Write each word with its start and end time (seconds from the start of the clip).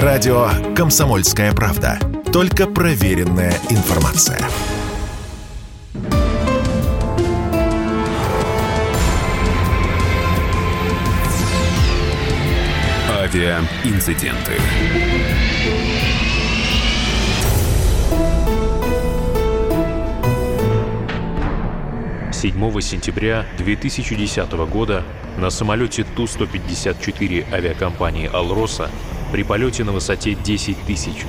Радио 0.00 0.48
«Комсомольская 0.74 1.52
правда». 1.52 1.98
Только 2.32 2.66
проверенная 2.66 3.52
информация. 3.68 4.38
Авиаинциденты. 13.10 14.52
7 22.32 22.80
сентября 22.80 23.44
2010 23.58 24.52
года 24.70 25.04
на 25.36 25.50
самолете 25.50 26.06
Ту-154 26.16 27.52
авиакомпании 27.52 28.30
«Алроса» 28.32 28.90
при 29.32 29.42
полете 29.44 29.82
на 29.82 29.92
высоте 29.92 30.34
10 30.34 30.76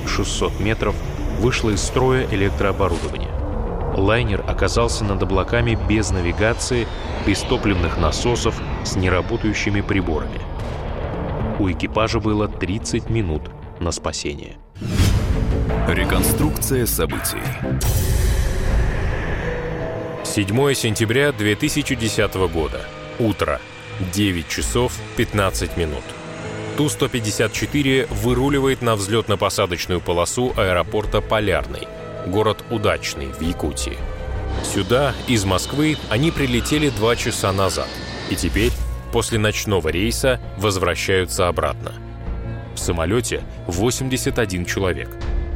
600 0.06 0.60
метров 0.60 0.94
вышло 1.40 1.70
из 1.70 1.80
строя 1.80 2.26
электрооборудование. 2.30 3.30
Лайнер 3.96 4.44
оказался 4.46 5.04
над 5.04 5.22
облаками 5.22 5.78
без 5.88 6.10
навигации, 6.10 6.86
без 7.26 7.40
топливных 7.40 7.96
насосов, 7.96 8.60
с 8.84 8.96
неработающими 8.96 9.80
приборами. 9.80 10.40
У 11.58 11.70
экипажа 11.70 12.20
было 12.20 12.46
30 12.46 13.08
минут 13.08 13.50
на 13.80 13.90
спасение. 13.90 14.56
Реконструкция 15.88 16.86
событий. 16.86 17.42
7 20.24 20.74
сентября 20.74 21.32
2010 21.32 22.34
года. 22.52 22.80
Утро. 23.18 23.60
9 24.12 24.48
часов 24.48 24.92
15 25.16 25.76
минут. 25.76 26.02
Ту-154 26.76 28.12
выруливает 28.12 28.82
на 28.82 28.94
взлетно-посадочную 28.94 30.00
полосу 30.00 30.52
аэропорта 30.56 31.20
Полярный, 31.20 31.86
город 32.26 32.64
Удачный 32.68 33.28
в 33.28 33.40
Якутии. 33.40 33.96
Сюда, 34.64 35.14
из 35.28 35.44
Москвы, 35.44 35.96
они 36.10 36.32
прилетели 36.32 36.88
два 36.88 37.14
часа 37.14 37.52
назад, 37.52 37.88
и 38.28 38.34
теперь, 38.34 38.72
после 39.12 39.38
ночного 39.38 39.88
рейса, 39.88 40.40
возвращаются 40.56 41.46
обратно. 41.46 41.92
В 42.74 42.78
самолете 42.78 43.44
81 43.68 44.64
человек. 44.64 45.10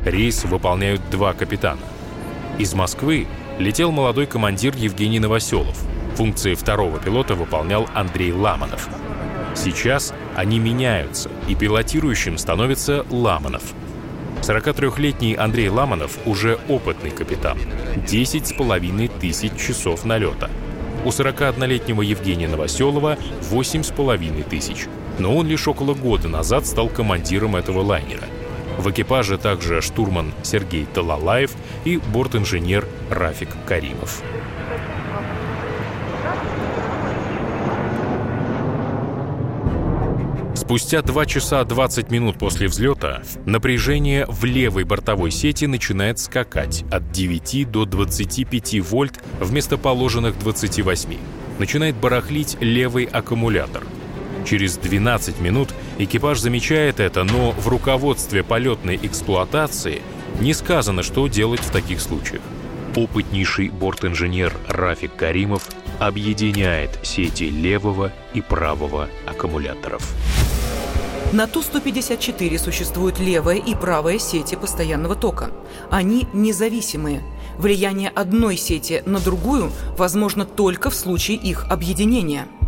Рейс 0.04 0.44
выполняют 0.44 1.00
два 1.10 1.32
капитана. 1.32 1.80
Из 2.58 2.74
Москвы 2.74 3.26
летел 3.58 3.90
молодой 3.90 4.26
командир 4.26 4.76
Евгений 4.76 5.18
Новоселов. 5.18 5.76
Функции 6.14 6.54
второго 6.54 7.00
пилота 7.00 7.34
выполнял 7.34 7.88
Андрей 7.92 8.32
Ламанов. 8.32 8.88
Сейчас 9.56 10.14
они 10.38 10.60
меняются, 10.60 11.30
и 11.48 11.56
пилотирующим 11.56 12.38
становится 12.38 13.04
Ламанов. 13.10 13.74
43-летний 14.42 15.34
Андрей 15.34 15.68
Ламанов 15.68 16.16
уже 16.26 16.60
опытный 16.68 17.10
капитан. 17.10 17.58
10 18.06 18.46
с 18.46 18.52
половиной 18.52 19.08
тысяч 19.08 19.52
часов 19.56 20.04
налета. 20.04 20.48
У 21.04 21.08
41-летнего 21.08 22.02
Евгения 22.02 22.46
Новоселова 22.46 23.18
8 23.50 23.82
с 23.82 23.90
половиной 23.90 24.44
тысяч. 24.44 24.86
Но 25.18 25.36
он 25.36 25.48
лишь 25.48 25.66
около 25.66 25.94
года 25.94 26.28
назад 26.28 26.66
стал 26.66 26.88
командиром 26.88 27.56
этого 27.56 27.80
лайнера– 27.80 28.24
в 28.78 28.88
экипаже 28.92 29.38
также 29.38 29.80
штурман 29.80 30.32
Сергей 30.44 30.86
Талалаев 30.86 31.50
и 31.84 31.96
бортинженер 31.96 32.86
Рафик 33.10 33.48
Каримов. 33.66 34.22
Спустя 40.68 41.00
2 41.00 41.24
часа 41.24 41.64
20 41.64 42.10
минут 42.10 42.38
после 42.38 42.68
взлета 42.68 43.22
напряжение 43.46 44.26
в 44.28 44.44
левой 44.44 44.84
бортовой 44.84 45.30
сети 45.30 45.64
начинает 45.64 46.18
скакать 46.18 46.84
от 46.90 47.10
9 47.10 47.70
до 47.70 47.86
25 47.86 48.80
вольт 48.80 49.18
вместо 49.40 49.78
положенных 49.78 50.38
28. 50.38 51.16
Начинает 51.58 51.96
барахлить 51.96 52.58
левый 52.60 53.04
аккумулятор– 53.06 53.84
Через 54.44 54.76
12 54.76 55.40
минут 55.40 55.70
экипаж 55.98 56.38
замечает 56.38 57.00
это, 57.00 57.24
но 57.24 57.52
в 57.52 57.68
руководстве 57.68 58.42
полетной 58.42 58.98
эксплуатации 59.02 60.02
не 60.40 60.52
сказано, 60.52 61.02
что 61.02 61.28
делать 61.28 61.60
в 61.60 61.70
таких 61.70 62.00
случаях. 62.00 62.42
Опытнейший 62.94 63.70
бортинженер 63.70 64.52
Рафик 64.68 65.16
Каримов 65.16 65.68
объединяет 65.98 66.98
сети 67.02 67.44
левого 67.44 68.12
и 68.34 68.40
правого 68.40 69.08
аккумуляторов. 69.26 70.02
На 71.32 71.46
Ту-154 71.46 72.58
существуют 72.58 73.18
левая 73.18 73.56
и 73.56 73.74
правая 73.74 74.18
сети 74.18 74.54
постоянного 74.54 75.14
тока. 75.14 75.50
Они 75.90 76.26
независимые. 76.32 77.22
Влияние 77.58 78.08
одной 78.08 78.56
сети 78.56 79.02
на 79.04 79.18
другую 79.18 79.72
возможно 79.96 80.44
только 80.44 80.90
в 80.90 80.94
случае 80.94 81.36
их 81.36 81.66
объединения– 81.70 82.46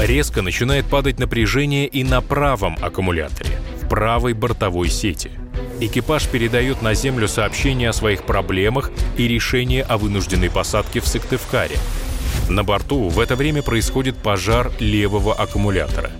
Резко 0.00 0.42
начинает 0.42 0.86
падать 0.86 1.18
напряжение 1.18 1.86
и 1.86 2.04
на 2.04 2.20
правом 2.20 2.76
аккумуляторе, 2.80 3.58
в 3.80 3.88
правой 3.88 4.32
бортовой 4.32 4.88
сети. 4.88 5.30
Экипаж 5.80 6.28
передает 6.28 6.82
на 6.82 6.94
Землю 6.94 7.28
сообщение 7.28 7.90
о 7.90 7.92
своих 7.92 8.24
проблемах 8.24 8.90
и 9.16 9.28
решение 9.28 9.82
о 9.82 9.96
вынужденной 9.96 10.50
посадке 10.50 11.00
в 11.00 11.06
Сыктывкаре. 11.06 11.76
На 12.48 12.64
борту 12.64 13.08
в 13.08 13.20
это 13.20 13.36
время 13.36 13.62
происходит 13.62 14.16
пожар 14.16 14.72
левого 14.78 15.32
аккумулятора. 15.34 16.10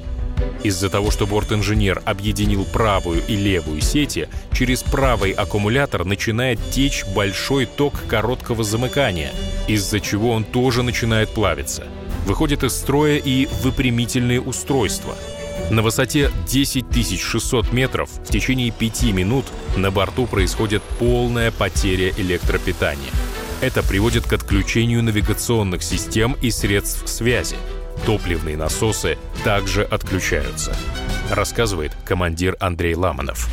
Из-за 0.65 0.91
того, 0.91 1.13
что 1.13 1.27
борт-инженер 1.27 2.03
объединил 2.05 2.65
правую 2.65 3.23
и 3.29 3.37
левую 3.37 3.81
сети, 3.81 4.29
через 4.53 4.83
правый 4.83 5.31
аккумулятор 5.31 6.05
начинает 6.05 6.59
течь 6.73 7.05
большой 7.15 7.67
ток 7.67 7.95
короткого 8.09 8.65
замыкания, 8.65 9.33
из-за 9.69 10.01
чего 10.01 10.33
он 10.33 10.43
тоже 10.43 10.83
начинает 10.83 11.31
плавиться– 11.31 11.85
выходит 12.25 12.65
из 12.65 12.73
строя 12.73 13.17
и 13.17 13.47
выпрямительные 13.63 14.41
устройства. 14.41 15.15
На 15.71 15.83
высоте 15.83 16.31
10 16.49 17.21
600 17.21 17.73
метров 17.73 18.11
в 18.11 18.31
течение 18.31 18.71
5 18.71 19.05
минут 19.13 19.47
на 19.77 19.91
борту 19.91 20.27
происходит 20.27 20.83
полная 20.99 21.51
потеря 21.51 22.13
электропитания. 22.17 23.11
Это 23.61 23.83
приводит 23.83 24.27
к 24.27 24.33
отключению 24.33 25.03
навигационных 25.03 25.83
систем 25.83 26.37
и 26.43 26.51
средств 26.51 27.09
связи. 27.09 27.57
Топливные 28.07 28.57
насосы 28.57 29.19
также 29.45 29.83
отключаются, 29.83 30.77
рассказывает 31.31 31.93
командир 32.05 32.57
Андрей 32.61 32.95
Ламанов. 32.95 33.49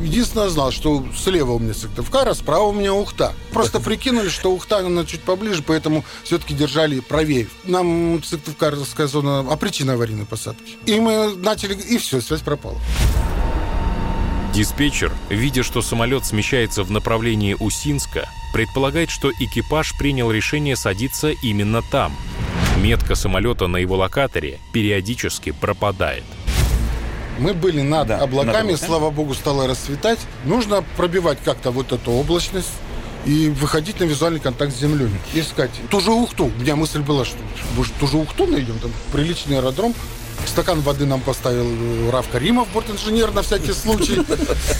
Единственное, 0.00 0.48
знал, 0.48 0.70
что 0.70 1.04
слева 1.16 1.52
у 1.52 1.58
меня 1.58 1.74
Сыктывкар, 1.74 2.28
а 2.28 2.34
справа 2.34 2.64
у 2.64 2.72
меня 2.72 2.94
Ухта. 2.94 3.32
Просто 3.52 3.80
прикинули, 3.80 4.28
что 4.28 4.52
Ухта, 4.52 4.78
она 4.78 5.04
чуть 5.04 5.22
поближе, 5.22 5.62
поэтому 5.62 6.04
все-таки 6.22 6.54
держали 6.54 7.00
правее. 7.00 7.48
Нам 7.64 8.22
Сыктывкарская 8.22 9.08
зона, 9.08 9.40
а 9.40 9.56
причина 9.56 9.94
аварийной 9.94 10.26
посадки. 10.26 10.76
И 10.86 11.00
мы 11.00 11.34
начали, 11.34 11.74
и 11.74 11.98
все, 11.98 12.20
связь 12.20 12.42
пропала. 12.42 12.78
Диспетчер, 14.54 15.12
видя, 15.28 15.62
что 15.62 15.82
самолет 15.82 16.24
смещается 16.24 16.82
в 16.82 16.90
направлении 16.90 17.56
Усинска, 17.58 18.28
предполагает, 18.52 19.10
что 19.10 19.30
экипаж 19.30 19.96
принял 19.98 20.30
решение 20.30 20.76
садиться 20.76 21.30
именно 21.30 21.82
там. 21.82 22.16
Метка 22.82 23.16
самолета 23.16 23.66
на 23.66 23.78
его 23.78 23.96
локаторе 23.96 24.60
периодически 24.72 25.50
пропадает. 25.50 26.22
Мы 27.40 27.52
были 27.52 27.80
над 27.80 28.06
да, 28.06 28.20
облаками, 28.20 28.72
над 28.72 28.80
слава 28.80 29.10
богу, 29.10 29.34
стало 29.34 29.66
расцветать. 29.66 30.20
Нужно 30.44 30.84
пробивать 30.96 31.38
как-то 31.44 31.72
вот 31.72 31.92
эту 31.92 32.12
облачность 32.12 32.70
и 33.26 33.48
выходить 33.48 33.98
на 33.98 34.04
визуальный 34.04 34.38
контакт 34.38 34.72
с 34.72 34.78
землей. 34.78 35.08
Искать 35.34 35.72
ту 35.90 35.98
же 36.00 36.12
Ухту. 36.12 36.46
У 36.46 36.60
меня 36.60 36.76
мысль 36.76 37.00
была, 37.00 37.24
что 37.24 37.38
может, 37.76 37.92
ту 37.94 38.06
же 38.06 38.16
Ухту 38.16 38.46
найдем, 38.46 38.78
там 38.78 38.92
приличный 39.12 39.58
аэродром. 39.58 39.92
Стакан 40.46 40.80
воды 40.80 41.06
нам 41.06 41.20
поставил 41.20 41.66
э, 41.66 42.10
Раф 42.10 42.28
Каримов, 42.30 42.68
бортинженер, 42.72 43.32
на 43.32 43.42
всякий 43.42 43.72
случай. 43.72 44.22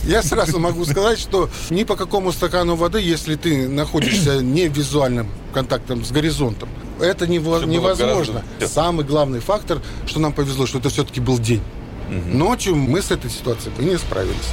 Я 0.05 0.22
сразу 0.22 0.58
могу 0.58 0.84
сказать, 0.84 1.19
что 1.19 1.50
ни 1.70 1.84
по 1.84 1.96
какому 1.96 2.32
стакану 2.32 2.75
воды, 2.75 3.00
если 3.00 3.37
ты 3.37 3.69
находишься 3.69 4.43
не 4.43 4.69
в 4.69 4.76
визуальном 4.76 5.28
контактом 5.52 6.05
с 6.05 6.10
горизонтом, 6.10 6.69
это 7.00 7.26
невозможно. 7.26 8.43
Самый 8.66 9.05
главный 9.05 9.40
фактор, 9.40 9.81
что 10.06 10.20
нам 10.20 10.32
повезло, 10.32 10.66
что 10.66 10.78
это 10.78 10.88
все-таки 10.88 11.20
был 11.20 11.38
день. 11.38 11.62
Ночью 12.08 12.75
мы 12.75 13.02
с 13.02 13.10
этой 13.10 13.31
ситуацией 13.31 13.72
не 13.78 13.99
справились. 13.99 14.50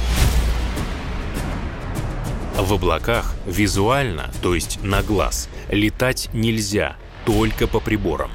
В 2.58 2.72
облаках 2.72 3.34
визуально, 3.46 4.30
то 4.42 4.54
есть 4.54 4.78
на 4.82 5.02
глаз, 5.02 5.48
летать 5.70 6.30
нельзя, 6.32 6.96
только 7.24 7.66
по 7.66 7.80
приборам. 7.80 8.30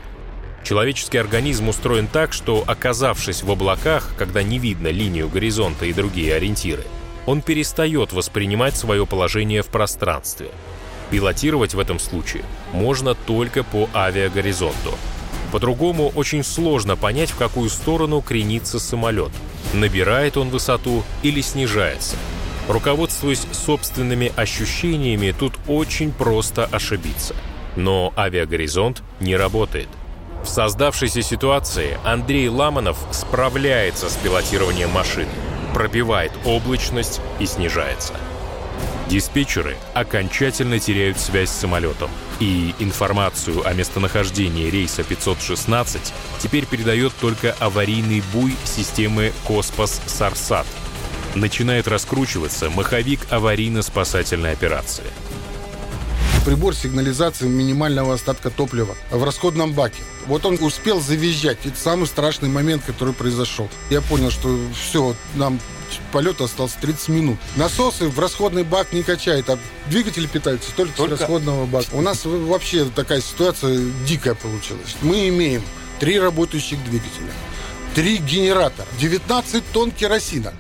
Человеческий 0.72 1.18
организм 1.18 1.68
устроен 1.68 2.08
так, 2.08 2.32
что, 2.32 2.64
оказавшись 2.66 3.44
в 3.44 3.52
облаках, 3.52 4.14
когда 4.18 4.42
не 4.42 4.58
видно 4.58 4.88
линию 4.88 5.28
горизонта 5.28 5.86
и 5.86 5.92
другие 5.92 6.34
ориентиры, 6.34 6.86
он 7.26 7.42
перестает 7.42 8.14
воспринимать 8.14 8.78
свое 8.78 9.06
положение 9.06 9.64
в 9.64 9.68
пространстве. 9.68 10.48
Пилотировать 11.10 11.74
в 11.74 11.80
этом 11.80 12.00
случае 12.00 12.46
можно 12.72 13.16
только 13.16 13.66
по 13.66 13.90
авиагоризонту– 13.94 14.94
по-другому 15.52 16.14
очень 16.16 16.46
сложно 16.46 16.96
понять, 16.96 17.32
в 17.32 17.38
какую 17.38 17.70
сторону 17.70 18.22
кренится 18.22 18.80
самолет. 18.80 19.32
набирает 19.74 20.38
он 20.38 20.48
высоту 20.50 21.04
или 21.24 21.42
снижается. 21.42 22.16
Руководствуясь 22.70 23.46
собственными 23.52 24.32
ощущениями, 24.38 25.36
тут 25.38 25.52
очень 25.68 26.14
просто 26.14 26.64
ошибиться. 26.64 27.36
Но 27.76 28.14
авиагоризонт 28.16 29.04
не 29.20 29.36
работает. 29.36 29.90
В 30.44 30.48
создавшейся 30.48 31.22
ситуации 31.22 32.00
Андрей 32.04 32.50
Ламанов 32.50 32.98
справляется 33.12 34.10
с 34.10 34.16
пилотированием 34.16 34.90
машины, 34.90 35.30
пробивает 35.74 36.32
облачность 36.46 37.22
и 37.40 37.46
снижается. 37.46 38.14
Диспетчеры 39.08 39.78
окончательно 39.94 40.80
теряют 40.80 41.20
связь 41.20 41.50
с 41.50 41.60
самолетом, 41.60 42.10
и 42.40 42.74
информацию 42.80 43.68
о 43.68 43.74
местонахождении 43.74 44.70
рейса 44.70 45.04
516 45.04 46.14
теперь 46.40 46.66
передает 46.66 47.14
только 47.20 47.56
аварийный 47.60 48.24
буй 48.34 48.56
системы 48.64 49.34
Коспас 49.46 50.02
Сарсат. 50.08 50.66
Начинает 51.36 51.88
раскручиваться 51.88 52.70
маховик 52.70 53.28
аварийно-спасательной 53.30 54.54
операции– 54.54 55.06
прибор 56.46 56.76
сигнализации 56.76 57.48
минимального 57.48 58.14
остатка 58.14 58.50
топлива 58.50 58.96
в 59.12 59.24
расходном 59.24 59.74
баке. 59.74 60.02
Вот 60.26 60.46
он 60.46 60.58
успел 60.62 61.00
завизжать. 61.00 61.60
Это 61.66 61.78
самый 61.78 62.08
страшный 62.08 62.50
момент, 62.50 62.84
который 62.86 63.14
произошел. 63.14 63.70
Я 63.90 64.02
понял, 64.02 64.32
что 64.32 64.58
все, 64.74 65.16
нам 65.36 65.60
полет 66.12 66.42
остался 66.42 66.78
30 66.82 67.10
минут. 67.10 67.38
Насосы 67.56 68.08
в 68.08 68.20
расходный 68.20 68.64
бак 68.64 68.94
не 68.94 69.04
качает, 69.04 69.50
а 69.50 69.60
двигатели 69.88 70.28
питаются 70.28 70.72
только, 70.76 70.96
только? 70.96 71.18
с 71.18 71.20
расходного 71.22 71.66
бака. 71.66 71.88
У 71.92 72.02
нас 72.02 72.26
вообще 72.26 72.86
такая 72.86 73.22
ситуация 73.22 73.80
дикая 74.08 74.36
получилась. 74.36 74.96
Мы 75.02 75.30
имеем 75.30 75.64
три 76.00 76.20
работающих 76.20 76.84
двигателя, 76.86 77.32
три 77.94 78.18
генератора, 78.18 78.88
19 79.00 79.64
тонн 79.72 79.92
керосина. 79.92 80.54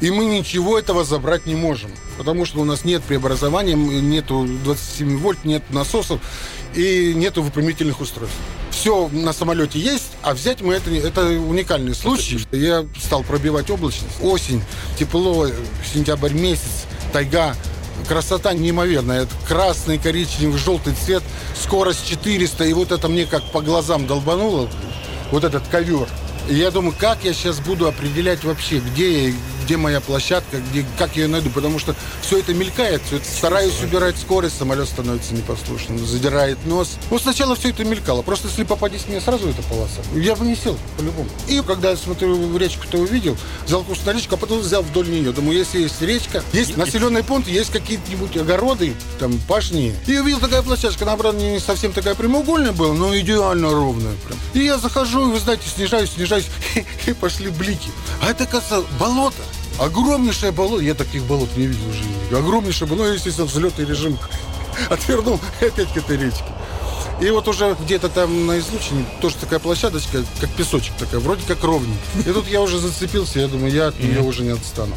И 0.00 0.10
мы 0.10 0.26
ничего 0.26 0.78
этого 0.78 1.04
забрать 1.04 1.46
не 1.46 1.56
можем. 1.56 1.90
Потому 2.16 2.44
что 2.44 2.60
у 2.60 2.64
нас 2.64 2.84
нет 2.84 3.02
преобразования, 3.02 3.74
нету 3.74 4.46
27 4.64 5.18
вольт, 5.18 5.44
нет 5.44 5.62
насосов 5.70 6.20
и 6.74 7.12
нету 7.14 7.42
выпрямительных 7.42 8.00
устройств. 8.00 8.36
Все 8.70 9.08
на 9.08 9.32
самолете 9.32 9.80
есть, 9.80 10.12
а 10.22 10.34
взять 10.34 10.60
мы 10.60 10.74
это, 10.74 10.90
это 10.90 11.26
уникальный 11.26 11.94
случай. 11.94 12.46
Я 12.52 12.86
стал 13.00 13.24
пробивать 13.24 13.70
облачность. 13.70 14.22
Осень, 14.22 14.62
тепло, 14.98 15.48
сентябрь 15.92 16.32
месяц, 16.32 16.86
тайга, 17.12 17.56
красота 18.06 18.52
неимоверная. 18.52 19.26
Красный, 19.48 19.98
коричневый, 19.98 20.58
желтый 20.58 20.94
цвет, 20.94 21.22
скорость 21.60 22.06
400. 22.08 22.64
И 22.64 22.72
вот 22.72 22.92
это 22.92 23.08
мне 23.08 23.26
как 23.26 23.42
по 23.50 23.60
глазам 23.62 24.06
долбануло, 24.06 24.68
вот 25.32 25.44
этот 25.44 25.66
ковер. 25.68 26.08
И 26.48 26.54
я 26.54 26.70
думаю, 26.70 26.94
как 26.98 27.24
я 27.24 27.34
сейчас 27.34 27.60
буду 27.60 27.86
определять 27.88 28.44
вообще, 28.44 28.78
где 28.78 29.28
я, 29.28 29.34
где 29.68 29.76
моя 29.76 30.00
площадка, 30.00 30.62
где, 30.70 30.82
как 30.96 31.14
я 31.14 31.24
ее 31.24 31.28
найду, 31.28 31.50
потому 31.50 31.78
что 31.78 31.94
все 32.22 32.38
это 32.38 32.54
мелькает, 32.54 33.02
все 33.06 33.16
это, 33.16 33.26
стараюсь 33.26 33.82
убирать 33.82 34.16
скорость, 34.16 34.56
самолет 34.56 34.88
становится 34.88 35.34
непослушным, 35.34 35.98
задирает 35.98 36.56
нос. 36.64 36.96
Ну, 37.10 37.18
сначала 37.18 37.54
все 37.54 37.68
это 37.68 37.84
мелькало, 37.84 38.22
просто 38.22 38.48
если 38.48 38.64
попадись 38.64 39.06
мне 39.08 39.20
сразу 39.20 39.46
эта 39.46 39.60
полоса, 39.64 40.00
я 40.14 40.36
бы 40.36 40.46
не 40.46 40.56
сел, 40.56 40.78
по-любому. 40.96 41.28
И 41.48 41.60
когда 41.66 41.90
я 41.90 41.98
смотрю 41.98 42.56
речку-то 42.56 42.96
увидел, 42.96 43.36
взял 43.66 43.84
курс 43.84 44.06
на 44.06 44.14
речку, 44.14 44.36
а 44.36 44.38
потом 44.38 44.60
взял 44.60 44.82
вдоль 44.82 45.10
нее. 45.10 45.32
Думаю, 45.32 45.58
если 45.58 45.82
есть 45.82 46.00
речка, 46.00 46.42
есть 46.54 46.78
населенный 46.78 47.22
пункт, 47.22 47.46
есть 47.46 47.70
какие-нибудь 47.70 48.38
огороды, 48.38 48.94
там, 49.18 49.38
пашни. 49.48 49.94
И 50.06 50.16
увидел 50.16 50.40
такая 50.40 50.62
площадка, 50.62 51.04
она, 51.04 51.14
правда, 51.18 51.38
не 51.42 51.60
совсем 51.60 51.92
такая 51.92 52.14
прямоугольная 52.14 52.72
была, 52.72 52.94
но 52.94 53.14
идеально 53.14 53.70
ровная 53.70 54.14
прям. 54.26 54.38
И 54.54 54.60
я 54.60 54.78
захожу, 54.78 55.28
и, 55.28 55.32
вы 55.32 55.38
знаете, 55.38 55.64
снижаюсь, 55.68 56.12
снижаюсь, 56.12 56.46
и 57.06 57.12
пошли 57.12 57.50
блики. 57.50 57.90
А 58.22 58.30
это, 58.30 58.46
кажется, 58.46 58.82
болото. 58.98 59.42
Огромнейшее 59.78 60.52
болото. 60.52 60.82
Я 60.82 60.94
таких 60.94 61.24
болот 61.24 61.56
не 61.56 61.66
видел 61.66 61.88
в 61.88 61.94
жизни. 61.94 62.34
Огромнейшее 62.34 62.88
болото. 62.88 63.08
Ну, 63.08 63.14
естественно, 63.14 63.46
взлетный 63.46 63.84
режим. 63.84 64.18
Отвернул 64.90 65.40
опять 65.60 65.92
к 65.92 65.96
этой 65.96 66.16
речке. 66.16 66.44
И 67.20 67.30
вот 67.30 67.48
уже 67.48 67.76
где-то 67.80 68.08
там 68.08 68.46
на 68.46 68.58
излучине 68.60 69.04
тоже 69.20 69.36
такая 69.36 69.58
площадочка, 69.58 70.24
как 70.40 70.50
песочек 70.50 70.94
такая, 70.98 71.20
вроде 71.20 71.42
как 71.48 71.64
ровненькая. 71.64 72.22
И 72.24 72.32
тут 72.32 72.46
я 72.46 72.60
уже 72.60 72.78
зацепился, 72.78 73.40
я 73.40 73.48
думаю, 73.48 73.72
я 73.72 73.88
от 73.88 73.98
нее 73.98 74.20
уже 74.20 74.44
не 74.44 74.50
отстану. 74.50 74.94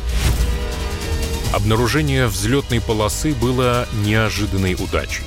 Обнаружение 1.51 2.27
взлетной 2.27 2.80
полосы 2.80 3.34
было 3.34 3.88
неожиданной 4.06 4.75
удачей. 4.75 5.24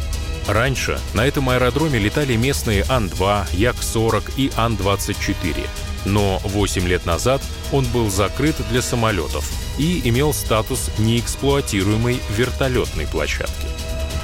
Раньше 0.46 1.00
на 1.14 1.26
этом 1.26 1.50
аэродроме 1.50 1.98
летали 1.98 2.36
местные 2.36 2.84
Ан-2, 2.88 3.56
Як-40 3.56 4.32
и 4.36 4.52
Ан-24 4.56 5.66
но 6.04 6.40
8 6.44 6.86
лет 6.86 7.06
назад 7.06 7.42
он 7.72 7.84
был 7.86 8.10
закрыт 8.10 8.56
для 8.70 8.82
самолетов 8.82 9.50
и 9.78 10.00
имел 10.08 10.32
статус 10.32 10.90
неэксплуатируемой 10.98 12.20
вертолетной 12.30 13.06
площадки. 13.06 13.66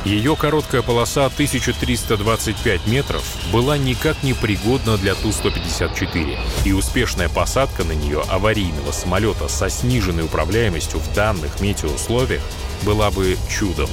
Ее 0.05 0.35
короткая 0.35 0.81
полоса 0.81 1.27
1325 1.27 2.87
метров 2.87 3.23
была 3.53 3.77
никак 3.77 4.23
не 4.23 4.33
пригодна 4.33 4.97
для 4.97 5.15
Ту-154, 5.15 6.39
и 6.65 6.73
успешная 6.73 7.29
посадка 7.29 7.85
на 7.85 7.93
нее 7.93 8.23
аварийного 8.31 8.93
самолета 8.93 9.49
со 9.49 9.69
сниженной 9.69 10.25
управляемостью 10.25 11.01
в 11.01 11.15
данных 11.15 11.61
метеоусловиях 11.61 12.43
была 12.83 13.11
бы 13.11 13.37
чудом. 13.51 13.91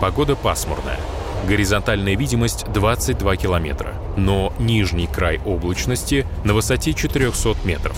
Погода 0.00 0.36
пасмурная. 0.36 1.00
Горизонтальная 1.46 2.16
видимость 2.16 2.64
22 2.72 3.36
километра, 3.36 3.94
но 4.16 4.52
нижний 4.58 5.06
край 5.06 5.40
облачности 5.44 6.26
на 6.44 6.52
высоте 6.52 6.92
400 6.92 7.56
метров. 7.64 7.96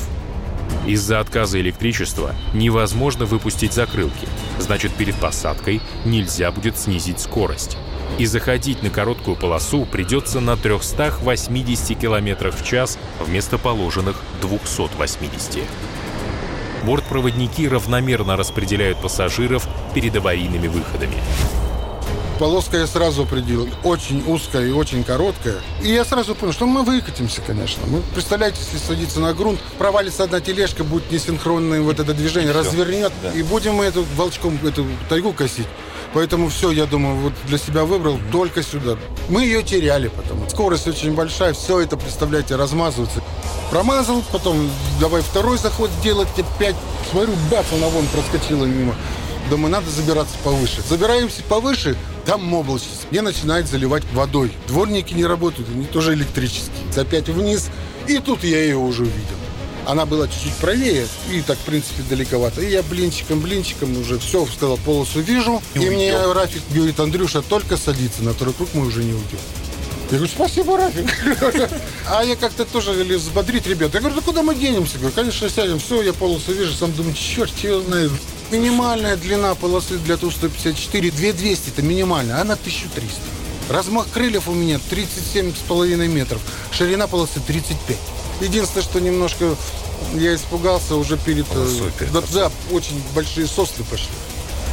Из-за 0.87 1.20
отказа 1.20 1.60
электричества 1.60 2.34
невозможно 2.54 3.25
выпустить 3.25 3.72
закрылки, 3.72 4.28
значит 4.58 4.92
перед 4.92 5.14
посадкой 5.16 5.81
нельзя 6.04 6.50
будет 6.52 6.78
снизить 6.78 7.20
скорость. 7.20 7.76
И 8.19 8.26
заходить 8.26 8.82
на 8.82 8.90
короткую 8.90 9.37
полосу 9.37 9.86
придется 9.86 10.40
на 10.40 10.56
380 10.56 11.98
км 11.98 12.50
в 12.50 12.64
час 12.64 12.98
вместо 13.20 13.56
положенных 13.56 14.16
280. 14.43 15.62
Бортпроводники 16.84 17.69
равномерно 17.69 18.36
распределяют 18.36 19.00
пассажиров 19.00 19.69
перед 19.94 20.16
аварийными 20.16 20.69
выходами. 20.69 21.16
Полоска 22.40 22.78
я 22.78 22.87
сразу 22.87 23.25
определил. 23.25 23.69
Очень 23.84 24.25
узкая 24.26 24.66
и 24.66 24.70
очень 24.70 25.04
короткая. 25.04 25.56
И 25.82 25.92
я 25.92 26.06
сразу 26.06 26.34
понял, 26.34 26.54
что 26.54 26.64
мы 26.64 26.84
выкатимся, 26.84 27.42
конечно. 27.42 27.82
Мы, 27.87 28.00
представляете, 28.14 28.60
если 28.64 28.78
садиться 28.78 29.20
на 29.20 29.34
грунт, 29.34 29.60
провалится 29.76 30.25
одна 30.25 30.40
тележка, 30.40 30.82
будет 30.82 31.10
несинхронное 31.12 31.82
вот 31.82 32.00
это 32.00 32.15
движение, 32.15 32.53
все. 32.53 32.60
развернет, 32.60 33.12
да. 33.22 33.31
и 33.32 33.43
будем 33.43 33.74
мы 33.74 33.84
эту 33.84 34.06
волчком, 34.17 34.58
эту 34.65 34.86
тайгу 35.10 35.34
косить. 35.34 35.67
Поэтому 36.15 36.48
все, 36.48 36.70
я 36.70 36.86
думаю, 36.86 37.17
вот 37.17 37.34
для 37.46 37.58
себя 37.58 37.84
выбрал 37.84 38.15
mm-hmm. 38.17 38.32
только 38.32 38.62
сюда. 38.62 38.96
Мы 39.29 39.44
ее 39.44 39.62
теряли 39.62 40.08
потом. 40.08 40.48
Скорость 40.48 40.88
очень 40.88 41.15
большая, 41.15 41.53
все 41.53 41.81
это, 41.81 41.98
представляете, 41.98 42.56
размазывается. 42.56 43.20
Промазал, 43.70 44.24
потом 44.32 44.70
давай 44.98 45.20
второй 45.20 45.58
заход 45.58 45.91
делать, 46.03 46.29
опять, 46.38 46.76
смотрю, 47.10 47.34
бац, 47.50 47.67
она 47.74 47.88
вон 47.88 48.06
проскочила 48.06 48.65
мимо. 48.65 48.94
Думаю, 49.50 49.72
надо 49.72 49.91
забираться 49.91 50.36
повыше. 50.44 50.81
Забираемся 50.88 51.43
повыше, 51.43 51.96
там 52.31 52.55
облачность. 52.55 53.08
Мне 53.10 53.22
начинает 53.22 53.67
заливать 53.67 54.05
водой. 54.13 54.53
Дворники 54.69 55.15
не 55.15 55.27
работают, 55.27 55.69
они 55.69 55.84
тоже 55.84 56.15
электрические. 56.15 56.70
Опять 56.96 57.29
вниз, 57.29 57.70
и 58.06 58.19
тут 58.19 58.44
я 58.44 58.63
ее 58.63 58.77
уже 58.77 59.03
увидел. 59.03 59.37
Она 59.84 60.06
была 60.06 60.29
чуть-чуть 60.29 60.55
правее, 60.55 61.08
и 61.32 61.41
так, 61.41 61.58
в 61.58 61.63
принципе, 61.63 62.05
далековато. 62.08 62.60
И 62.60 62.70
я 62.70 62.84
блинчиком, 62.84 63.41
блинчиком 63.41 63.99
уже 63.99 64.20
все, 64.20 64.46
сказал, 64.46 64.77
полосу 64.77 65.20
вижу. 65.20 65.60
И, 65.75 65.81
и 65.81 65.91
мне 65.91 66.17
Рафик 66.32 66.63
говорит, 66.72 67.01
Андрюша, 67.01 67.43
только 67.43 67.77
садиться, 67.77 68.22
на 68.22 68.32
второй 68.32 68.55
круг 68.55 68.69
мы 68.75 68.87
уже 68.87 69.03
не 69.03 69.13
уйдем. 69.13 69.41
Я 70.13 70.19
говорю, 70.19 70.32
спасибо, 70.32 70.77
Рафик. 70.77 71.10
А 72.08 72.22
я 72.22 72.37
как-то 72.37 72.65
тоже 72.65 72.93
взбодрить 72.93 73.67
ребят. 73.67 73.93
Я 73.94 74.01
говорю, 74.01 74.15
да 74.15 74.22
куда 74.22 74.44
мы 74.44 74.55
денемся? 74.55 74.99
Говорю, 74.99 75.15
конечно, 75.17 75.49
сядем. 75.49 75.81
Все, 75.81 76.03
я 76.03 76.13
полосу 76.13 76.53
вижу, 76.53 76.75
сам 76.75 76.93
думаю, 76.93 77.15
черт 77.15 77.56
его 77.58 77.81
знает. 77.81 78.13
Минимальная 78.50 79.16
длина 79.16 79.54
полосы 79.54 79.98
для 79.98 80.16
Ту-154 80.16 81.12
2200, 81.12 81.69
это 81.69 81.82
минимальная, 81.82 82.40
она 82.40 82.54
1300. 82.54 83.20
Размах 83.69 84.08
крыльев 84.10 84.48
у 84.48 84.52
меня 84.52 84.80
37,5 84.90 86.08
метров, 86.08 86.40
ширина 86.72 87.06
полосы 87.06 87.38
35. 87.38 87.96
Единственное, 88.40 88.82
что 88.82 89.00
немножко 89.00 89.54
я 90.14 90.34
испугался 90.34 90.96
уже 90.96 91.16
перед... 91.16 91.46
Э, 91.52 91.90
да, 92.12 92.22
да, 92.32 92.50
очень 92.72 93.00
большие 93.14 93.46
сосны 93.46 93.84
пошли. 93.88 94.08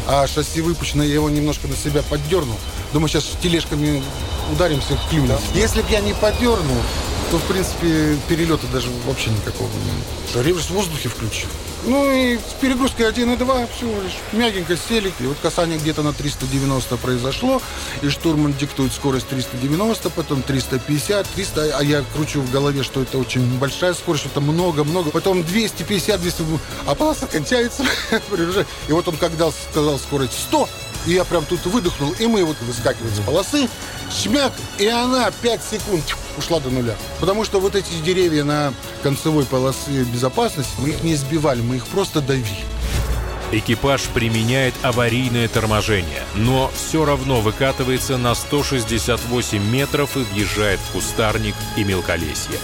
А 0.07 0.25
шасси 0.25 0.62
выпущено, 0.62 1.03
я 1.03 1.15
его 1.15 1.29
немножко 1.29 1.67
на 1.67 1.75
себя 1.75 2.01
поддернул. 2.01 2.57
Думаю, 2.93 3.10
сейчас 3.10 3.25
тележками 3.43 4.01
ударимся 4.51 4.96
в 4.96 5.10
клюнем. 5.10 5.27
Да. 5.27 5.39
Если 5.53 5.81
бы 5.81 5.91
я 5.91 6.00
не 6.00 6.13
поддернул, 6.13 6.77
то, 7.29 7.38
в 7.38 7.43
принципе, 7.43 8.17
перелета 8.27 8.65
даже 8.67 8.88
вообще 9.05 9.29
никакого 9.29 9.67
нет. 9.67 10.46
Реверс 10.46 10.67
в 10.67 10.72
воздухе 10.72 11.10
включил. 11.10 11.50
Ну 11.88 12.12
и 12.12 12.38
с 12.38 12.53
перегрузкой 12.60 13.08
1 13.08 13.32
и 13.32 13.38
2 13.38 13.67
всего 13.67 14.01
лишь. 14.01 14.17
Мягенько 14.34 14.75
сели. 14.75 15.13
И 15.22 15.24
вот 15.24 15.38
касание 15.41 15.79
где-то 15.79 16.03
на 16.03 16.12
390 16.12 16.98
произошло. 16.98 17.62
И 18.01 18.10
штурман 18.10 18.53
диктует 18.53 18.91
скорость 18.91 19.29
390, 19.29 20.10
потом 20.10 20.41
350, 20.41 21.25
300. 21.29 21.77
А 21.77 21.82
я 21.82 22.03
кручу 22.13 22.41
в 22.41 22.51
голове, 22.51 22.84
что 22.84 23.01
это 23.01 23.17
очень 23.17 23.58
большая 23.58 23.94
скорость, 23.94 24.25
что 24.25 24.32
это 24.32 24.41
много-много. 24.41 25.12
Потом 25.12 25.44
250, 25.44 26.20
200. 26.20 26.44
А 26.86 26.94
полоса 26.94 27.25
кончается. 27.25 27.86
И 28.89 28.91
вот 28.91 29.08
он 29.08 29.15
когда 29.15 29.50
сказал 29.72 29.98
скорость 29.98 30.34
100, 30.34 30.67
и 31.08 31.14
я 31.14 31.24
прям 31.24 31.46
тут 31.46 31.66
выдохнул, 31.66 32.14
и 32.20 32.28
мы 32.28 32.44
вот 32.44 32.58
выскакиваем 32.62 33.16
с 33.16 33.20
полосы, 33.20 33.70
шмяк, 34.12 34.52
и 34.78 34.88
она 34.88 35.32
5 35.42 35.62
секунд 35.64 36.04
ушла 36.38 36.60
до 36.60 36.70
нуля. 36.70 36.96
Потому 37.20 37.46
что 37.46 37.60
вот 37.60 37.76
эти 37.76 37.94
деревья 38.06 38.44
на 38.44 38.74
концевой 39.02 39.46
полосе 39.46 40.04
безопасности, 40.04 40.74
мы 40.80 40.90
их 40.90 41.04
не 41.04 41.16
сбивали, 41.16 41.62
мы 41.62 41.78
их 41.78 41.88
просто 41.88 42.22
давили. 42.22 42.66
Экипаж 43.54 44.02
применяет 44.14 44.74
аварийное 44.82 45.48
торможение, 45.48 46.22
но 46.36 46.70
все 46.76 47.06
равно 47.06 47.40
выкатывается 47.40 48.18
на 48.18 48.36
168 48.36 49.64
метров 49.64 50.18
и 50.18 50.20
въезжает 50.20 50.82
в 50.82 50.92
кустарник 50.92 51.56
и 51.78 51.86
мелколесье. 51.86 52.60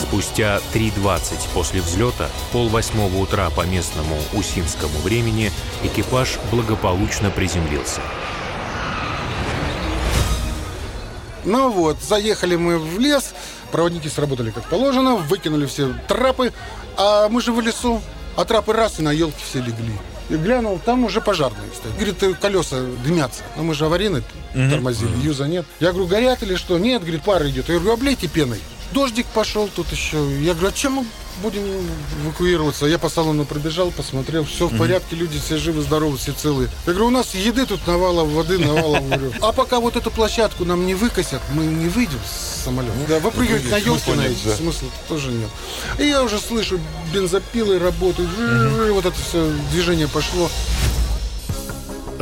Спустя 0.00 0.60
3.20 0.74 1.20
после 1.52 1.80
взлета, 1.80 2.28
полвосьмого 2.52 3.18
утра 3.18 3.50
по 3.50 3.62
местному 3.62 4.16
усинскому 4.32 4.98
времени, 5.00 5.52
экипаж 5.82 6.38
благополучно 6.50 7.30
приземлился. 7.30 8.00
Ну 11.44 11.70
вот, 11.70 11.98
заехали 12.02 12.56
мы 12.56 12.78
в 12.78 12.98
лес, 12.98 13.32
проводники 13.72 14.08
сработали 14.08 14.50
как 14.50 14.68
положено, 14.68 15.16
выкинули 15.16 15.66
все 15.66 15.94
трапы, 16.06 16.52
а 16.96 17.28
мы 17.28 17.40
же 17.40 17.52
в 17.52 17.60
лесу, 17.60 18.02
а 18.36 18.44
трапы 18.44 18.72
раз 18.72 18.98
и 18.98 19.02
на 19.02 19.12
елке 19.12 19.42
все 19.42 19.60
легли. 19.60 19.94
И 20.28 20.36
глянул, 20.36 20.78
там 20.78 21.04
уже 21.04 21.20
пожарные 21.20 21.68
стоят. 21.74 21.96
Говорит, 21.96 22.22
«Э, 22.22 22.34
колеса 22.34 22.76
дымятся. 23.04 23.42
Ну 23.56 23.64
мы 23.64 23.74
же 23.74 23.86
аварийные 23.86 24.22
угу. 24.54 24.70
тормозили, 24.70 25.10
юза 25.20 25.48
нет. 25.48 25.66
Я 25.80 25.90
говорю, 25.90 26.06
горят 26.06 26.42
или 26.44 26.54
что? 26.54 26.78
Нет, 26.78 27.02
говорит, 27.02 27.22
пар 27.22 27.44
идет. 27.48 27.68
Я 27.68 27.76
говорю, 27.76 27.94
облейте 27.94 28.28
пеной. 28.28 28.60
Дождик 28.92 29.26
пошел 29.26 29.68
тут 29.74 29.90
еще. 29.90 30.18
Я 30.40 30.52
говорю, 30.52 30.68
а 30.68 30.72
чем 30.72 31.06
будем 31.40 31.62
эвакуироваться? 32.24 32.86
Я 32.86 32.98
по 32.98 33.08
салону 33.08 33.44
пробежал, 33.44 33.90
посмотрел, 33.90 34.44
все 34.44 34.68
в 34.68 34.76
порядке, 34.76 35.16
люди 35.16 35.38
все 35.38 35.56
живы, 35.56 35.82
здоровы, 35.82 36.16
все 36.16 36.32
целые. 36.32 36.68
Я 36.86 36.92
говорю, 36.92 37.08
у 37.08 37.10
нас 37.10 37.34
еды 37.34 37.66
тут 37.66 37.86
навалом, 37.86 38.30
воды 38.30 38.58
навалом. 38.58 39.08
Говорю. 39.08 39.32
А 39.40 39.52
пока 39.52 39.80
вот 39.80 39.96
эту 39.96 40.10
площадку 40.10 40.64
нам 40.64 40.86
не 40.86 40.94
выкосят, 40.94 41.40
мы 41.52 41.64
не 41.64 41.88
выйдем 41.88 42.18
с 42.24 42.64
самолета. 42.64 42.94
Да, 43.08 43.18
выпрыгивать 43.20 43.70
на 43.70 43.76
елки 43.76 44.12
на 44.12 44.26
эти, 44.26 44.46
да. 44.46 44.56
смысла 44.56 44.88
тоже 45.08 45.30
нет. 45.30 45.48
И 45.98 46.06
я 46.06 46.22
уже 46.22 46.38
слышу, 46.38 46.78
бензопилы 47.12 47.78
работают, 47.78 48.30
вот 48.90 49.04
это 49.04 49.16
все 49.20 49.50
движение 49.72 50.08
пошло. 50.08 50.50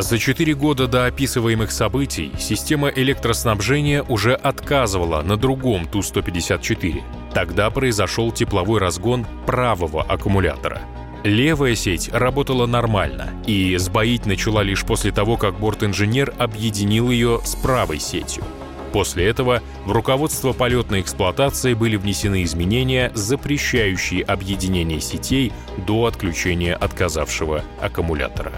За 0.00 0.16
четыре 0.16 0.54
года 0.54 0.86
до 0.86 1.06
описываемых 1.06 1.72
событий 1.72 2.30
система 2.38 2.88
электроснабжения 2.88 4.04
уже 4.04 4.34
отказывала 4.34 5.22
на 5.22 5.36
другом 5.36 5.86
Ту-154. 5.86 7.02
Тогда 7.34 7.68
произошел 7.70 8.30
тепловой 8.30 8.78
разгон 8.78 9.26
правого 9.44 10.04
аккумулятора. 10.04 10.82
Левая 11.24 11.74
сеть 11.74 12.10
работала 12.12 12.66
нормально, 12.66 13.30
и 13.44 13.76
сбоить 13.76 14.24
начала 14.24 14.62
лишь 14.62 14.84
после 14.84 15.10
того, 15.10 15.36
как 15.36 15.58
борт-инженер 15.58 16.32
объединил 16.38 17.10
ее 17.10 17.40
с 17.42 17.56
правой 17.56 17.98
сетью. 17.98 18.44
После 18.92 19.26
этого 19.26 19.62
в 19.84 19.90
руководство 19.90 20.52
полетной 20.52 21.00
эксплуатации 21.00 21.74
были 21.74 21.96
внесены 21.96 22.44
изменения, 22.44 23.10
запрещающие 23.14 24.22
объединение 24.22 25.00
сетей 25.00 25.52
до 25.88 26.06
отключения 26.06 26.76
отказавшего 26.76 27.64
аккумулятора. 27.80 28.52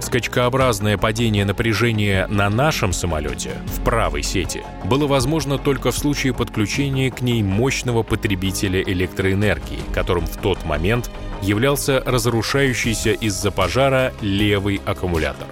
Скачкообразное 0.00 0.96
падение 0.96 1.44
напряжения 1.44 2.26
на 2.28 2.48
нашем 2.48 2.92
самолете 2.92 3.52
в 3.66 3.84
правой 3.84 4.22
сети 4.22 4.62
было 4.84 5.06
возможно 5.06 5.58
только 5.58 5.92
в 5.92 5.96
случае 5.96 6.32
подключения 6.32 7.10
к 7.10 7.20
ней 7.20 7.42
мощного 7.42 8.02
потребителя 8.02 8.82
электроэнергии, 8.82 9.80
которым 9.92 10.26
в 10.26 10.36
тот 10.38 10.64
момент 10.64 11.10
являлся 11.42 12.02
разрушающийся 12.04 13.12
из-за 13.12 13.50
пожара 13.50 14.12
левый 14.22 14.80
аккумулятор. 14.84 15.46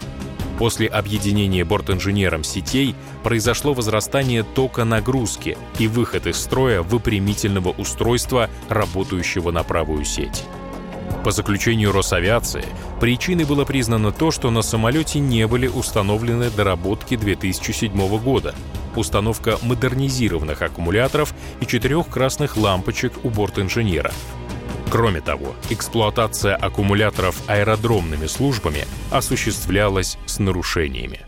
После 0.58 0.88
объединения 0.88 1.64
бортинженером 1.64 2.42
сетей 2.42 2.96
произошло 3.22 3.74
возрастание 3.74 4.42
тока 4.42 4.84
нагрузки 4.84 5.56
и 5.78 5.86
выход 5.86 6.26
из 6.26 6.36
строя 6.36 6.82
выпрямительного 6.82 7.68
устройства, 7.68 8.50
работающего 8.68 9.52
на 9.52 9.62
правую 9.62 10.04
сеть. 10.04 10.44
По 11.24 11.32
заключению 11.32 11.92
Росавиации, 11.92 12.64
причиной 13.00 13.44
было 13.44 13.64
признано 13.64 14.12
то, 14.12 14.30
что 14.30 14.50
на 14.50 14.62
самолете 14.62 15.18
не 15.18 15.46
были 15.46 15.66
установлены 15.66 16.48
доработки 16.50 17.16
2007 17.16 18.18
года, 18.18 18.54
установка 18.94 19.58
модернизированных 19.62 20.62
аккумуляторов 20.62 21.34
и 21.60 21.66
четырех 21.66 22.08
красных 22.08 22.56
лампочек 22.56 23.12
у 23.24 23.30
борт-инженера. 23.30 24.12
Кроме 24.90 25.20
того, 25.20 25.54
эксплуатация 25.70 26.56
аккумуляторов 26.56 27.36
аэродромными 27.46 28.26
службами 28.26 28.86
осуществлялась 29.10 30.18
с 30.24 30.38
нарушениями. 30.38 31.20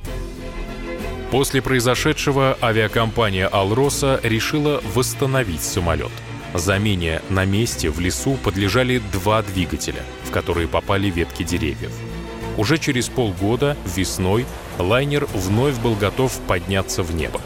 После 1.30 1.60
произошедшего 1.60 2.56
авиакомпания 2.62 3.46
«Алроса» 3.46 4.18
решила 4.22 4.80
восстановить 4.94 5.62
самолет– 5.62 6.10
Замене 6.54 7.22
на 7.28 7.44
месте 7.44 7.90
в 7.90 8.00
лесу 8.00 8.36
подлежали 8.42 9.00
два 9.12 9.42
двигателя, 9.42 10.02
в 10.24 10.30
которые 10.30 10.66
попали 10.66 11.08
ветки 11.08 11.44
деревьев. 11.44 11.92
Уже 12.56 12.78
через 12.78 13.08
полгода, 13.08 13.76
весной, 13.84 14.44
лайнер 14.78 15.26
вновь 15.32 15.78
был 15.78 15.94
готов 15.94 16.36
подняться 16.48 17.02
в 17.02 17.14
небо. 17.14 17.40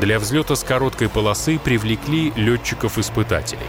Для 0.00 0.18
взлета 0.18 0.54
с 0.54 0.62
короткой 0.62 1.08
полосы 1.08 1.58
привлекли 1.58 2.32
летчиков-испытателей. 2.36 3.66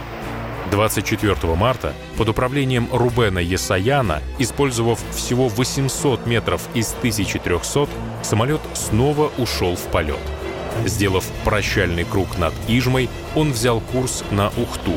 24 0.70 1.54
марта 1.54 1.94
под 2.16 2.28
управлением 2.28 2.88
Рубена 2.92 3.38
Есаяна, 3.38 4.22
использовав 4.38 5.00
всего 5.12 5.48
800 5.48 6.26
метров 6.26 6.62
из 6.74 6.92
1300, 6.92 7.88
самолет 8.22 8.60
снова 8.74 9.32
ушел 9.38 9.74
в 9.74 9.82
полет– 9.90 10.18
Сделав 10.84 11.24
прощальный 11.44 12.04
круг 12.04 12.38
над 12.38 12.54
Ижмой, 12.66 13.08
он 13.34 13.52
взял 13.52 13.80
курс 13.80 14.24
на 14.30 14.48
Ухту. 14.56 14.94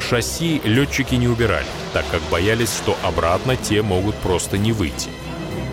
Шасси 0.00 0.60
летчики 0.64 1.14
не 1.14 1.28
убирали, 1.28 1.66
так 1.92 2.04
как 2.10 2.22
боялись, 2.30 2.74
что 2.74 2.96
обратно 3.02 3.56
те 3.56 3.82
могут 3.82 4.14
просто 4.16 4.58
не 4.58 4.72
выйти. 4.72 5.10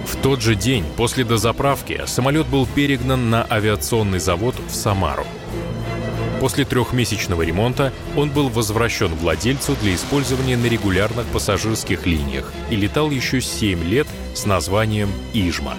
В 0.06 0.15
тот 0.17 0.41
же 0.41 0.56
день 0.56 0.86
после 0.96 1.24
дозаправки 1.24 2.01
самолет 2.06 2.48
был 2.48 2.65
перегнан 2.65 3.29
на 3.29 3.46
авиационный 3.50 4.20
завод 4.20 4.56
в 4.70 4.74
Самару. 4.74 5.25
После 6.39 6.65
трехмесячного 6.65 7.41
ремонта 7.41 7.91
он 8.15 8.29
был 8.29 8.50
возвращен 8.50 9.13
владельцу 9.15 9.75
для 9.82 9.96
использования 9.96 10.56
на 10.56 10.67
регулярных 10.67 11.25
пассажирских 11.27 12.06
линиях 12.06 12.53
и 12.70 12.75
летал 12.75 13.10
еще 13.10 13.41
7 13.41 13.84
лет 13.84 14.08
с 14.36 14.46
названием 14.46 15.10
«Ижма». 15.34 15.75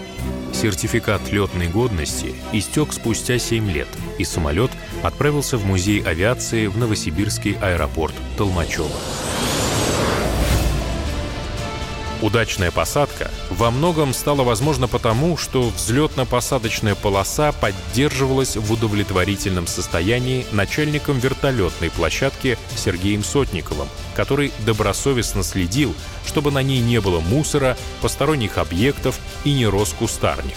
Сертификат 0.52 1.30
летной 1.30 1.68
годности 1.68 2.34
истек 2.52 2.92
спустя 2.92 3.38
7 3.38 3.70
лет, 3.70 3.88
и 4.18 4.24
самолет 4.24 4.70
отправился 5.02 5.56
в 5.56 5.64
музей 5.64 6.00
авиации 6.02 6.66
в 6.66 6.76
Новосибирский 6.76 7.56
аэропорт 7.60 8.14
Толмачево. 8.36 8.90
Удачная 12.20 12.72
посадка 12.72 13.30
во 13.48 13.70
многом 13.70 14.12
стала 14.12 14.42
возможна 14.42 14.88
потому, 14.88 15.36
что 15.36 15.68
взлетно-посадочная 15.68 16.96
полоса 16.96 17.52
поддерживалась 17.52 18.56
в 18.56 18.72
удовлетворительном 18.72 19.68
состоянии 19.68 20.44
начальником 20.50 21.20
вертолетной 21.20 21.90
площадки 21.90 22.58
Сергеем 22.74 23.22
Сотниковым, 23.22 23.88
который 24.16 24.52
добросовестно 24.66 25.44
следил, 25.44 25.94
чтобы 26.26 26.50
на 26.50 26.62
ней 26.62 26.80
не 26.80 27.00
было 27.00 27.20
мусора, 27.20 27.76
посторонних 28.02 28.58
объектов 28.58 29.20
и 29.44 29.52
не 29.52 29.66
рос 29.66 29.94
кустарник. 29.96 30.56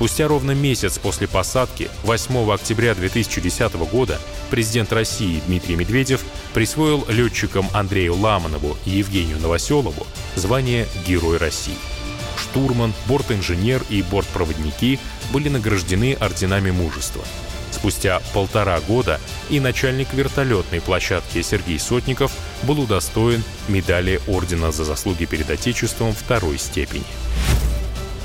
Спустя 0.00 0.28
ровно 0.28 0.52
месяц 0.52 0.98
после 0.98 1.28
посадки, 1.28 1.90
8 2.04 2.50
октября 2.50 2.94
2010 2.94 3.74
года, 3.92 4.18
президент 4.48 4.94
России 4.94 5.42
Дмитрий 5.46 5.76
Медведев 5.76 6.24
присвоил 6.54 7.04
летчикам 7.10 7.68
Андрею 7.74 8.14
Ламанову 8.14 8.78
и 8.86 8.92
Евгению 8.92 9.38
Новоселову 9.40 10.06
звание 10.36 10.86
Герой 11.06 11.36
России. 11.36 11.74
Штурман, 12.38 12.94
бортинженер 13.08 13.82
и 13.90 14.00
бортпроводники 14.00 14.98
были 15.34 15.50
награждены 15.50 16.16
орденами 16.18 16.70
мужества. 16.70 17.22
Спустя 17.70 18.22
полтора 18.32 18.80
года 18.80 19.20
и 19.50 19.60
начальник 19.60 20.14
вертолетной 20.14 20.80
площадки 20.80 21.42
Сергей 21.42 21.78
Сотников 21.78 22.32
был 22.62 22.80
удостоен 22.80 23.42
медали 23.68 24.18
Ордена 24.26 24.72
за 24.72 24.86
заслуги 24.86 25.26
перед 25.26 25.50
Отечеством 25.50 26.14
второй 26.14 26.56
степени. 26.56 27.04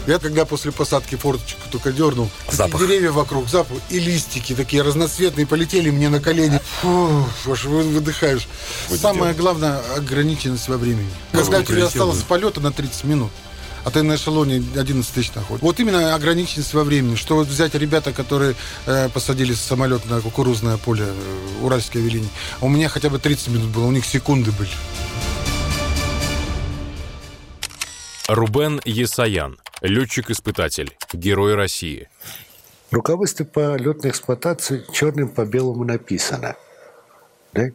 Я 0.07 0.19
когда 0.19 0.45
после 0.45 0.71
посадки 0.71 1.15
форточку 1.15 1.61
только 1.71 1.91
дернул, 1.91 2.29
Запах. 2.51 2.79
деревья 2.79 3.11
вокруг, 3.11 3.49
запах, 3.49 3.77
и 3.89 3.99
листики 3.99 4.53
такие 4.53 4.83
разноцветные 4.83 5.47
полетели 5.47 5.89
мне 5.89 6.09
на 6.09 6.19
колени. 6.19 6.59
Фу, 6.81 7.25
аж 7.47 7.65
вы- 7.65 7.83
выдыхаешь. 7.83 8.47
Самое 8.95 9.33
главное, 9.33 9.81
ограниченность 9.95 10.67
во 10.67 10.77
времени. 10.77 11.09
Когда 11.31 11.59
у 11.59 11.63
тебя 11.63 11.85
осталось 11.85 12.21
полета 12.21 12.61
на 12.61 12.71
30 12.71 13.03
минут, 13.05 13.31
а 13.83 13.91
ты 13.91 14.01
на 14.03 14.15
эшелоне 14.15 14.63
11 14.75 15.13
тысяч 15.13 15.31
находишь. 15.35 15.61
Вот 15.61 15.79
именно 15.79 16.15
ограниченность 16.15 16.73
во 16.73 16.83
времени. 16.83 17.15
Что 17.15 17.35
вот 17.35 17.47
взять 17.47 17.75
ребята, 17.75 18.13
которые 18.13 18.55
э, 18.87 19.09
посадили 19.09 19.53
самолет 19.53 20.09
на 20.09 20.21
кукурузное 20.21 20.77
поле 20.77 21.05
э, 21.07 21.13
Уральской 21.63 22.01
авиалинии, 22.01 22.29
а 22.61 22.65
у 22.65 22.69
меня 22.69 22.89
хотя 22.89 23.09
бы 23.09 23.19
30 23.19 23.49
минут 23.49 23.69
было, 23.69 23.85
у 23.85 23.91
них 23.91 24.05
секунды 24.05 24.51
были. 24.51 24.69
Рубен 28.27 28.81
Есаян, 28.85 29.57
летчик-испытатель, 29.81 30.95
герой 31.13 31.55
России. 31.55 32.09
В 32.91 32.93
руководстве 32.93 33.45
по 33.45 33.75
летной 33.75 34.11
эксплуатации 34.11 34.85
черным 34.93 35.29
по 35.29 35.45
белому 35.45 35.83
написано, 35.83 36.55
да, 37.53 37.69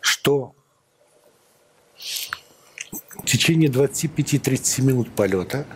что 0.00 0.54
в 1.96 3.24
течение 3.26 3.70
25-30 3.70 4.82
минут 4.82 5.10
полета 5.14 5.66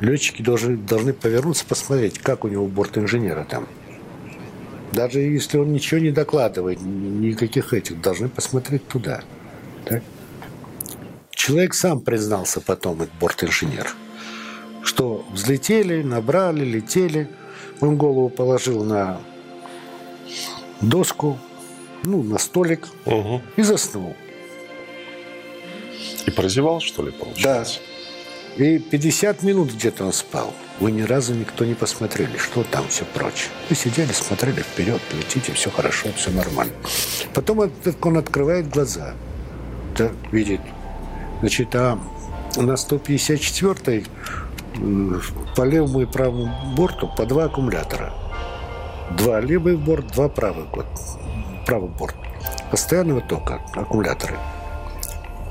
летчики 0.00 0.42
должны, 0.42 0.76
должны 0.76 1.12
повернуться, 1.12 1.64
посмотреть, 1.66 2.18
как 2.18 2.44
у 2.44 2.48
него 2.48 2.66
борт 2.66 2.98
инженера 2.98 3.44
там. 3.44 3.68
Даже 4.92 5.20
если 5.20 5.58
он 5.58 5.72
ничего 5.72 6.00
не 6.00 6.12
докладывает, 6.12 6.80
никаких 6.80 7.72
этих, 7.72 8.00
должны 8.00 8.28
посмотреть 8.28 8.86
туда. 8.86 9.24
да. 9.86 10.00
Человек 11.30 11.74
сам 11.74 12.00
признался 12.00 12.60
потом, 12.60 13.02
этот 13.02 13.14
борт-инженер, 13.16 13.94
что 14.84 15.24
взлетели, 15.32 16.02
набрали, 16.02 16.64
летели. 16.64 17.28
Он 17.80 17.96
голову 17.96 18.28
положил 18.28 18.84
на 18.84 19.20
доску, 20.80 21.38
ну, 22.04 22.22
на 22.22 22.38
столик 22.38 22.88
Угу. 23.04 23.42
и 23.56 23.62
заснул. 23.62 24.14
И 26.26 26.30
прозевал, 26.30 26.80
что 26.80 27.02
ли, 27.02 27.10
Да. 27.10 27.24
получается? 27.24 27.80
И 28.56 28.78
50 28.78 29.42
минут 29.42 29.72
где-то 29.72 30.04
он 30.04 30.12
спал. 30.12 30.52
Вы 30.80 30.92
ни 30.92 31.02
разу 31.02 31.34
никто 31.34 31.64
не 31.64 31.74
посмотрели, 31.74 32.36
что 32.36 32.62
там, 32.64 32.86
все 32.88 33.04
прочее. 33.04 33.48
Вы 33.68 33.76
сидели, 33.76 34.12
смотрели 34.12 34.60
вперед, 34.62 35.00
летите, 35.12 35.52
все 35.52 35.70
хорошо, 35.70 36.08
все 36.16 36.30
нормально. 36.30 36.72
Потом 37.32 37.60
он, 37.60 37.72
он 38.02 38.18
открывает 38.18 38.68
глаза, 38.68 39.14
да, 39.96 40.10
видит. 40.30 40.60
Значит, 41.40 41.74
а 41.74 41.98
на 42.56 42.72
154-й 42.76 43.98
м, 43.98 44.04
по 45.56 45.62
левому 45.62 46.02
и 46.02 46.06
правому 46.06 46.52
борту 46.76 47.08
по 47.16 47.26
два 47.26 47.44
аккумулятора. 47.44 48.12
Два 49.16 49.40
левый 49.40 49.76
борт, 49.76 50.06
два 50.12 50.28
правый 50.28 50.64
борт. 50.64 50.88
Правый 51.66 51.90
борт. 51.90 52.16
Постоянного 52.70 53.20
тока 53.20 53.60
аккумуляторы. 53.74 54.36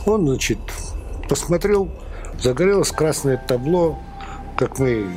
Он, 0.05 0.27
значит, 0.27 0.59
посмотрел, 1.29 1.89
загорелось 2.39 2.91
красное 2.91 3.37
табло, 3.37 3.97
как 4.57 4.79
мы, 4.79 5.07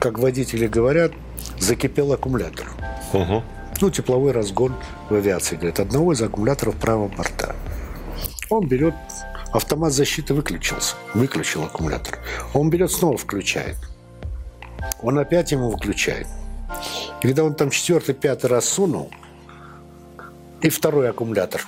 как 0.00 0.18
водители 0.18 0.66
говорят, 0.66 1.12
закипел 1.58 2.12
аккумулятор. 2.12 2.66
Угу. 3.12 3.42
Ну, 3.80 3.90
тепловой 3.90 4.32
разгон 4.32 4.74
в 5.10 5.14
авиации, 5.14 5.56
говорят, 5.56 5.80
одного 5.80 6.12
из 6.12 6.22
аккумуляторов 6.22 6.76
правого 6.76 7.08
борта. 7.08 7.54
Он 8.48 8.66
берет, 8.66 8.94
автомат 9.52 9.92
защиты 9.92 10.34
выключился, 10.34 10.96
выключил 11.14 11.64
аккумулятор. 11.64 12.18
Он 12.54 12.70
берет, 12.70 12.90
снова 12.90 13.16
включает. 13.16 13.76
Он 15.02 15.18
опять 15.18 15.52
ему 15.52 15.70
выключает. 15.70 16.26
И 17.20 17.26
когда 17.26 17.44
он 17.44 17.54
там 17.54 17.70
четвертый, 17.70 18.14
пятый 18.14 18.46
раз 18.46 18.66
сунул, 18.66 19.10
и 20.62 20.68
второй 20.68 21.10
аккумулятор 21.10 21.62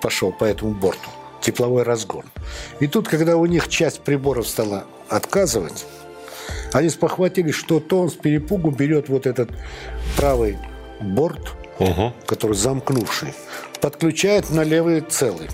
пошел 0.00 0.32
по 0.32 0.44
этому 0.44 0.74
борту. 0.74 1.10
Тепловой 1.40 1.82
разгон. 1.82 2.24
И 2.78 2.86
тут, 2.86 3.08
когда 3.08 3.36
у 3.36 3.46
них 3.46 3.68
часть 3.68 4.00
приборов 4.00 4.46
стала 4.46 4.84
отказывать, 5.08 5.86
они 6.72 6.88
спохватились, 6.88 7.54
что 7.54 7.80
то 7.80 8.00
он 8.00 8.10
с 8.10 8.14
перепугу 8.14 8.70
берет 8.70 9.08
вот 9.08 9.26
этот 9.26 9.50
правый 10.16 10.58
борт, 11.00 11.54
Угу. 11.78 12.12
который 12.26 12.54
замкнувший, 12.54 13.34
подключает 13.80 14.50
на 14.50 14.62
левый 14.62 15.00
целый. 15.00 15.48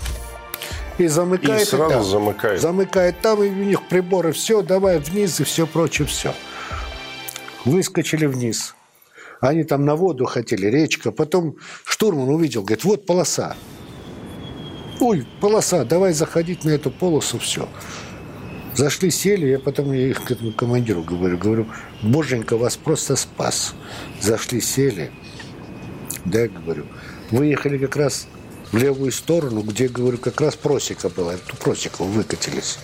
И 0.99 1.07
замыкает 1.07 1.61
И 1.61 1.65
сразу 1.65 1.89
там. 1.89 2.03
замыкает. 2.03 2.61
Замыкает 2.61 3.21
там, 3.21 3.41
и 3.41 3.47
у 3.47 3.53
них 3.53 3.87
приборы, 3.87 4.33
все, 4.33 4.61
давай 4.61 4.99
вниз, 4.99 5.39
и 5.39 5.45
все 5.45 5.65
прочее, 5.65 6.05
все. 6.07 6.33
Выскочили 7.63 8.25
вниз. 8.25 8.75
Они 9.39 9.63
там 9.63 9.85
на 9.85 9.95
воду 9.95 10.25
хотели, 10.25 10.67
речка. 10.67 11.11
Потом 11.11 11.55
штурман 11.85 12.27
увидел, 12.27 12.63
говорит, 12.63 12.83
вот 12.83 13.05
полоса. 13.05 13.55
Ой, 14.99 15.25
полоса, 15.39 15.85
давай 15.85 16.11
заходить 16.11 16.65
на 16.65 16.71
эту 16.71 16.91
полосу, 16.91 17.39
все. 17.39 17.69
Зашли, 18.75 19.09
сели, 19.09 19.47
я 19.47 19.59
потом 19.59 19.93
я 19.93 20.09
их 20.09 20.23
к 20.25 20.31
этому 20.31 20.51
командиру 20.51 21.01
говорю, 21.03 21.37
говорю, 21.37 21.67
боженька 22.01 22.57
вас 22.57 22.75
просто 22.75 23.15
спас. 23.15 23.73
Зашли, 24.21 24.59
сели, 24.59 25.11
да, 26.25 26.47
говорю, 26.49 26.85
выехали 27.31 27.77
как 27.77 27.95
раз 27.95 28.27
в 28.71 28.77
левую 28.77 29.11
сторону, 29.11 29.61
где, 29.61 29.87
говорю, 29.87 30.17
как 30.17 30.39
раз 30.41 30.55
просека 30.55 31.09
была, 31.09 31.33
эту 31.33 31.55
просеку 31.57 32.03
выкатились. 32.05 32.77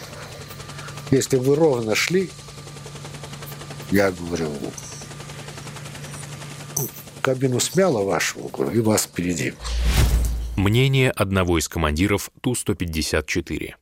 Если 1.12 1.38
вы 1.38 1.56
ровно 1.56 1.95
шли, 1.95 2.30
я 3.91 4.12
говорю, 4.12 4.50
кабину 7.21 7.60
смяло 7.60 8.04
вашу, 8.04 8.52
и 8.74 8.80
вас 8.80 9.04
впереди. 9.04 9.54
Мнение 10.56 11.12
одного 11.12 11.60
из 11.60 11.67
командиров 11.67 12.32
Ту-154. 12.41 13.74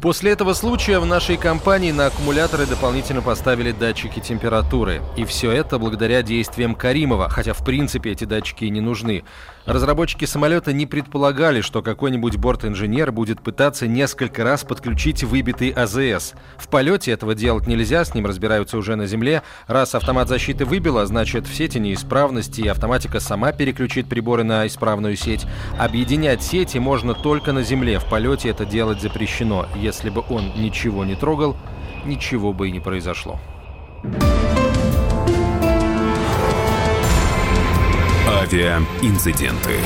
После 0.00 0.30
этого 0.30 0.54
случая 0.54 0.98
в 0.98 1.04
нашей 1.04 1.36
компании 1.36 1.92
на 1.92 2.06
аккумуляторы 2.06 2.64
дополнительно 2.64 3.20
поставили 3.20 3.70
датчики 3.70 4.18
температуры. 4.20 5.02
И 5.14 5.26
все 5.26 5.52
это 5.52 5.78
благодаря 5.78 6.22
действиям 6.22 6.74
Каримова, 6.74 7.28
хотя 7.28 7.52
в 7.52 7.62
принципе 7.62 8.12
эти 8.12 8.24
датчики 8.24 8.64
и 8.64 8.70
не 8.70 8.80
нужны. 8.80 9.24
Разработчики 9.66 10.24
самолета 10.24 10.72
не 10.72 10.86
предполагали, 10.86 11.60
что 11.60 11.82
какой-нибудь 11.82 12.38
борт-инженер 12.38 13.12
будет 13.12 13.42
пытаться 13.42 13.86
несколько 13.86 14.42
раз 14.42 14.64
подключить 14.64 15.22
выбитый 15.22 15.68
АЗС. 15.68 16.32
В 16.56 16.68
полете 16.68 17.12
этого 17.12 17.34
делать 17.34 17.66
нельзя, 17.66 18.04
с 18.04 18.14
ним 18.14 18.24
разбираются 18.24 18.78
уже 18.78 18.96
на 18.96 19.06
земле. 19.06 19.42
Раз 19.66 19.94
автомат 19.94 20.28
защиты 20.28 20.64
выбило, 20.64 21.04
значит 21.04 21.46
в 21.46 21.54
сети 21.54 21.78
неисправности, 21.78 22.62
и 22.62 22.68
автоматика 22.68 23.20
сама 23.20 23.52
переключит 23.52 24.08
приборы 24.08 24.44
на 24.44 24.66
исправную 24.66 25.14
сеть. 25.14 25.46
Объединять 25.78 26.42
сети 26.42 26.78
можно 26.78 27.12
только 27.12 27.52
на 27.52 27.62
земле, 27.62 27.98
в 27.98 28.06
полете 28.06 28.48
это 28.48 28.64
делать 28.64 29.02
запрещено. 29.02 29.66
Если 29.90 30.08
бы 30.08 30.22
он 30.28 30.52
ничего 30.54 31.04
не 31.04 31.16
трогал, 31.16 31.56
ничего 32.04 32.52
бы 32.52 32.68
и 32.68 32.70
не 32.70 32.78
произошло. 32.78 33.40
Авиаинциденты. 38.24 39.80